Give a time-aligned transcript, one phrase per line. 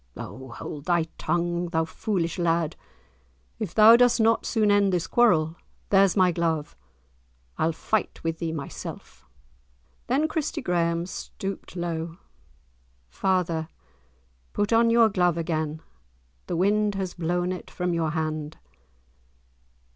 [0.17, 2.75] "O hold thy tongue, thou foolish lad!
[3.59, 5.57] If thou dost not soon end this quarrel,
[5.89, 6.75] there's my glove,
[7.59, 9.27] I'll fight with thee myself."
[10.07, 12.17] Then Christie Graeme stooped low.
[13.09, 13.67] "Father,
[14.53, 15.83] put on your glove again,
[16.47, 18.57] the wind has blown it from your hand."